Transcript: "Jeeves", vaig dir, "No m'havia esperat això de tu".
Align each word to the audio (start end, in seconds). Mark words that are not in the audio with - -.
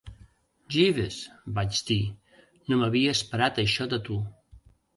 "Jeeves", 0.75 1.17
vaig 1.59 1.83
dir, 1.91 1.99
"No 2.73 2.81
m'havia 2.81 3.15
esperat 3.19 3.63
això 3.69 3.91
de 3.95 4.05
tu". 4.11 4.21